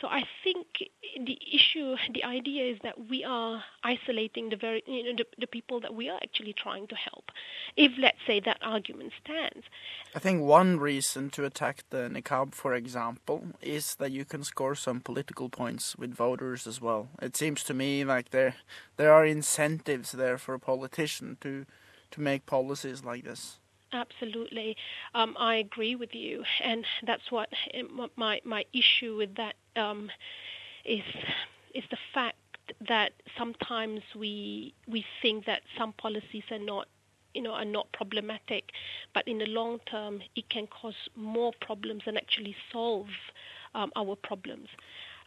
So 0.00 0.08
I 0.08 0.24
think 0.44 0.66
the 1.16 1.38
issue, 1.52 1.96
the 2.12 2.24
idea 2.24 2.64
is 2.72 2.78
that 2.82 3.08
we 3.08 3.24
are 3.24 3.64
isolating 3.82 4.50
the 4.50 4.56
very 4.56 4.82
you 4.86 5.04
know 5.04 5.16
the, 5.16 5.26
the 5.38 5.46
people 5.46 5.80
that 5.80 5.94
we 5.94 6.08
are 6.08 6.18
actually 6.22 6.52
trying 6.52 6.86
to 6.88 6.94
help. 6.94 7.30
If 7.76 7.92
let's 7.98 8.18
say 8.26 8.40
that 8.40 8.58
argument 8.62 9.12
stands, 9.22 9.66
I 10.14 10.18
think 10.18 10.42
one 10.42 10.78
reason 10.78 11.30
to 11.30 11.44
attack 11.44 11.84
the 11.90 12.08
niqab, 12.08 12.54
for 12.54 12.74
example, 12.74 13.42
is 13.60 13.96
that 13.96 14.10
you 14.10 14.24
can 14.24 14.44
score 14.44 14.74
some 14.74 15.00
political 15.00 15.48
points 15.48 15.96
with 15.96 16.14
voters 16.14 16.66
as 16.66 16.80
well. 16.80 17.08
It 17.20 17.36
seems 17.36 17.62
to 17.64 17.74
me 17.74 18.04
like 18.04 18.30
there 18.30 18.54
there 18.98 19.12
are 19.12 19.24
incentives 19.24 20.12
there 20.12 20.36
for 20.36 20.52
a 20.54 20.60
politician 20.60 21.38
to 21.40 21.64
to 22.10 22.20
make 22.20 22.46
policies 22.46 23.04
like 23.04 23.24
this. 23.24 23.58
Absolutely, 23.92 24.76
um, 25.14 25.34
I 25.38 25.54
agree 25.54 25.94
with 25.94 26.14
you, 26.14 26.44
and 26.62 26.84
that's 27.06 27.32
what 27.32 27.48
my 28.16 28.40
my 28.44 28.64
issue 28.74 29.16
with 29.16 29.36
that 29.36 29.54
um, 29.76 30.10
is 30.84 31.02
is 31.74 31.84
the 31.90 31.96
fact 32.12 32.36
that 32.86 33.12
sometimes 33.38 34.02
we 34.14 34.74
we 34.86 35.04
think 35.22 35.46
that 35.46 35.62
some 35.78 35.94
policies 35.94 36.44
are 36.50 36.58
not 36.58 36.88
you 37.34 37.40
know 37.40 37.52
are 37.52 37.64
not 37.64 37.90
problematic, 37.92 38.72
but 39.14 39.26
in 39.26 39.38
the 39.38 39.46
long 39.46 39.78
term 39.90 40.20
it 40.36 40.50
can 40.50 40.66
cause 40.66 41.08
more 41.16 41.52
problems 41.60 42.02
and 42.06 42.18
actually 42.18 42.56
solve 42.70 43.08
um, 43.74 43.90
our 43.96 44.16
problems. 44.16 44.68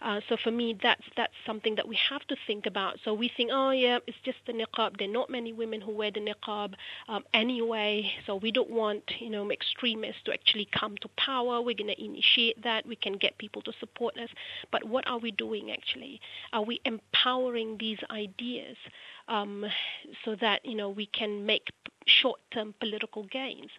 Uh, 0.01 0.19
so 0.27 0.37
for 0.43 0.51
me, 0.51 0.77
that's 0.81 1.03
that's 1.15 1.33
something 1.45 1.75
that 1.75 1.87
we 1.87 1.97
have 2.09 2.25
to 2.27 2.35
think 2.47 2.65
about. 2.65 2.97
So 3.03 3.13
we 3.13 3.29
think, 3.35 3.51
oh 3.53 3.71
yeah, 3.71 3.99
it's 4.07 4.17
just 4.23 4.39
the 4.47 4.53
niqab. 4.53 4.97
There 4.97 5.07
are 5.07 5.11
not 5.11 5.29
many 5.29 5.53
women 5.53 5.81
who 5.81 5.91
wear 5.91 6.11
the 6.11 6.19
niqab 6.19 6.73
um, 7.07 7.23
anyway. 7.33 8.11
So 8.25 8.35
we 8.35 8.51
don't 8.51 8.69
want 8.69 9.03
you 9.19 9.29
know 9.29 9.49
extremists 9.51 10.23
to 10.25 10.33
actually 10.33 10.67
come 10.71 10.97
to 11.01 11.07
power. 11.09 11.61
We're 11.61 11.75
going 11.75 11.93
to 11.95 12.03
initiate 12.03 12.63
that. 12.63 12.85
We 12.85 12.95
can 12.95 13.13
get 13.13 13.37
people 13.37 13.61
to 13.63 13.73
support 13.79 14.17
us. 14.17 14.29
But 14.71 14.83
what 14.85 15.07
are 15.07 15.19
we 15.19 15.31
doing 15.31 15.71
actually? 15.71 16.19
Are 16.53 16.63
we 16.63 16.81
empowering 16.85 17.77
these 17.79 17.99
ideas 18.09 18.77
um, 19.27 19.65
so 20.25 20.35
that 20.41 20.65
you 20.65 20.75
know 20.75 20.89
we 20.89 21.05
can 21.05 21.45
make 21.45 21.69
short-term 22.07 22.73
political 22.79 23.23
gains? 23.23 23.69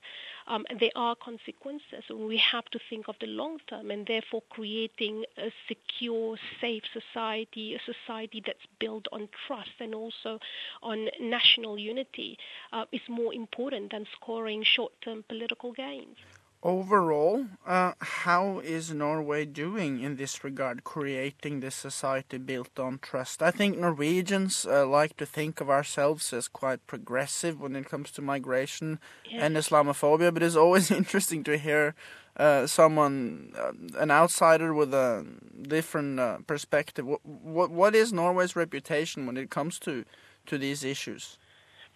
Um, 0.53 0.67
there 0.79 0.91
are 0.95 1.17
consequences. 1.17 2.05
And 2.09 2.29
we 2.29 2.37
have 2.37 2.67
to 2.67 2.79
think 2.91 3.09
of 3.09 3.17
the 3.21 3.27
long 3.27 3.59
term 3.69 3.91
and 3.91 4.07
therefore 4.07 4.43
creating 4.51 5.25
a 5.39 5.51
secure, 5.67 6.37
safe 6.61 6.83
society, 6.93 7.75
a 7.75 7.81
society 7.81 8.43
that's 8.45 8.67
built 8.79 9.07
on 9.13 9.29
trust 9.47 9.73
and 9.81 9.95
also 9.95 10.39
on 10.83 11.09
national 11.21 11.79
unity 11.79 12.39
uh, 12.73 12.85
is 12.93 13.01
more 13.09 13.33
important 13.33 13.93
than 13.93 14.07
scoring 14.15 14.63
short 14.63 14.93
term 15.01 15.25
political 15.27 15.73
gains 15.73 16.19
overall, 16.63 17.47
uh, 17.67 17.93
how 18.01 18.61
is 18.61 18.93
Norway 18.93 19.45
doing 19.45 20.01
in 20.01 20.17
this 20.17 20.45
regard, 20.45 20.85
creating 20.85 21.61
this 21.61 21.75
society 21.75 22.39
built 22.39 22.79
on 22.79 22.99
trust? 23.01 23.43
I 23.43 23.51
think 23.51 23.79
Norwegians 23.79 24.65
uh, 24.65 24.87
like 24.87 25.17
to 25.17 25.27
think 25.27 25.61
of 25.61 25.69
ourselves 25.69 26.33
as 26.33 26.49
quite 26.49 26.87
progressive 26.87 27.61
when 27.61 27.75
it 27.75 27.89
comes 27.89 28.11
to 28.13 28.23
migration 28.23 29.01
and 29.33 29.57
Islamophobia, 29.57 30.33
but 30.33 30.43
it's 30.43 30.57
always 30.57 30.91
interesting 31.01 31.43
to 31.45 31.59
hear 31.59 31.95
uh, 32.37 32.67
someone, 32.67 33.53
uh, 33.59 33.73
an 33.99 34.11
outsider 34.11 34.73
with 34.73 34.95
a 34.95 35.27
different 35.63 36.19
uh, 36.19 36.39
perspective. 36.47 37.07
What, 37.07 37.25
what, 37.27 37.71
what 37.71 37.95
is 37.95 38.13
Norway's 38.13 38.57
reputation 38.57 39.27
when 39.27 39.37
it 39.37 39.51
comes 39.51 39.79
to, 39.81 40.05
to 40.47 40.59
these 40.59 40.85
issues? 40.85 41.39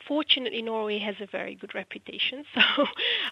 Fortunately, 0.07 0.63
Norway 0.63 0.99
has 0.99 1.17
a 1.21 1.27
very 1.27 1.55
good 1.55 1.75
reputation. 1.75 2.45
So 2.57 2.87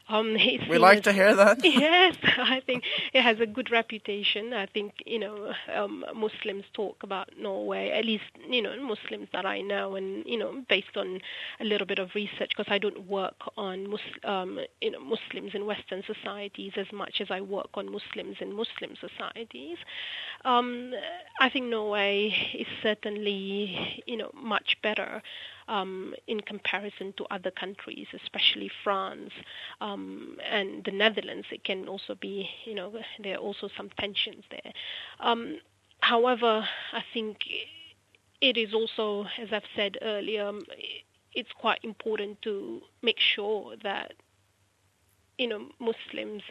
um, 0.08 0.34
we 0.68 0.78
like 0.78 1.02
to 1.04 1.12
hear 1.12 1.34
that. 1.34 1.58
yes, 1.64 2.16
I 2.36 2.60
think 2.66 2.84
it 3.12 3.22
has 3.22 3.40
a 3.40 3.46
good 3.46 3.70
reputation. 3.70 4.52
I 4.52 4.66
think 4.66 4.92
you 5.06 5.18
know 5.18 5.52
um, 5.74 6.04
Muslims 6.14 6.64
talk 6.74 7.02
about 7.02 7.30
Norway, 7.38 7.90
at 7.90 8.04
least 8.04 8.24
you 8.48 8.60
know 8.62 8.74
Muslims 8.82 9.28
that 9.32 9.46
I 9.46 9.60
know, 9.60 9.96
and 9.96 10.24
you 10.26 10.38
know 10.38 10.62
based 10.68 10.96
on 10.96 11.20
a 11.60 11.64
little 11.64 11.86
bit 11.86 11.98
of 11.98 12.14
research, 12.14 12.50
because 12.56 12.70
I 12.70 12.78
don't 12.78 13.08
work 13.08 13.36
on 13.56 13.88
Mus- 13.90 14.20
um, 14.24 14.60
you 14.80 14.90
know 14.90 15.00
Muslims 15.00 15.54
in 15.54 15.64
Western 15.66 16.02
societies 16.06 16.72
as 16.76 16.90
much 16.92 17.20
as 17.20 17.30
I 17.30 17.40
work 17.40 17.70
on 17.74 17.90
Muslims 17.90 18.36
in 18.40 18.52
Muslim 18.54 18.94
societies. 19.00 19.78
Um, 20.44 20.92
I 21.40 21.48
think 21.48 21.66
Norway 21.66 22.34
is 22.54 22.66
certainly 22.82 24.02
you 24.06 24.16
know 24.16 24.30
much 24.34 24.76
better 24.82 25.22
um, 25.68 26.14
in 26.26 26.40
comparison 26.40 27.14
to 27.16 27.24
other 27.30 27.50
countries, 27.50 28.06
especially 28.12 28.70
France 28.82 29.30
um, 29.80 30.38
and 30.50 30.84
the 30.84 30.92
Netherlands. 30.92 31.46
It 31.50 31.64
can 31.64 31.88
also 31.88 32.14
be, 32.14 32.48
you 32.64 32.74
know, 32.74 32.92
there 33.22 33.34
are 33.34 33.40
also 33.40 33.68
some 33.76 33.90
tensions 33.98 34.44
there. 34.50 34.72
Um, 35.20 35.58
however, 36.00 36.66
I 36.92 37.04
think 37.12 37.38
it 38.40 38.56
is 38.56 38.74
also, 38.74 39.26
as 39.40 39.48
I've 39.52 39.62
said 39.74 39.96
earlier, 40.02 40.46
um, 40.48 40.62
it's 41.34 41.50
quite 41.52 41.80
important 41.82 42.40
to 42.42 42.80
make 43.02 43.18
sure 43.18 43.74
that 43.82 44.12
you 45.38 45.48
know 45.48 45.68
Muslims 45.78 46.42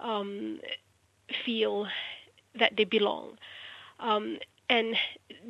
um, 0.00 0.60
feel 1.44 1.86
that 2.58 2.72
they 2.76 2.84
belong. 2.84 3.38
Um, 4.00 4.38
and 4.70 4.94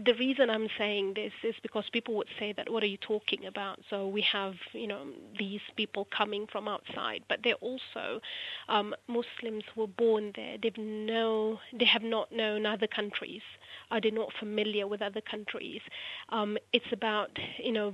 the 0.04 0.14
reason 0.14 0.48
I'm 0.50 0.68
saying 0.78 1.14
this 1.14 1.32
is 1.42 1.54
because 1.62 1.84
people 1.92 2.14
would 2.16 2.28
say 2.38 2.52
that 2.56 2.70
what 2.70 2.82
are 2.82 2.86
you 2.86 2.96
talking 2.98 3.46
about? 3.46 3.80
So 3.90 4.06
we 4.06 4.22
have 4.22 4.54
you 4.72 4.86
know 4.86 5.06
these 5.38 5.60
people 5.76 6.06
coming 6.16 6.46
from 6.50 6.68
outside, 6.68 7.24
but 7.28 7.40
they're 7.42 7.54
also 7.54 8.20
um, 8.68 8.94
Muslims 9.08 9.64
who 9.74 9.82
were 9.82 9.86
born 9.88 10.32
there. 10.36 10.56
They've 10.62 10.76
no, 10.78 11.58
they 11.72 11.84
have 11.84 12.02
not 12.02 12.30
known 12.32 12.66
other 12.66 12.86
countries. 12.86 13.42
Are 13.90 14.00
they 14.00 14.10
not 14.10 14.32
familiar 14.38 14.86
with 14.86 15.02
other 15.02 15.20
countries? 15.20 15.80
Um, 16.28 16.56
it's 16.72 16.92
about 16.92 17.30
you 17.58 17.72
know 17.72 17.92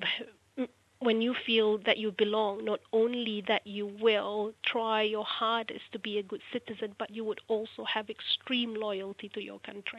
when 1.00 1.20
you 1.20 1.34
feel 1.46 1.78
that 1.78 1.98
you 1.98 2.12
belong, 2.12 2.64
not 2.64 2.80
only 2.92 3.42
that 3.46 3.66
you 3.66 3.87
will 4.00 4.52
try 4.64 5.02
your 5.02 5.24
hardest 5.24 5.84
to 5.92 5.98
be 5.98 6.18
a 6.18 6.22
good 6.22 6.40
citizen, 6.52 6.94
but 6.98 7.10
you 7.10 7.24
would 7.24 7.40
also 7.48 7.84
have 7.84 8.08
extreme 8.08 8.74
loyalty 8.74 9.28
to 9.30 9.42
your 9.42 9.58
country. 9.60 9.92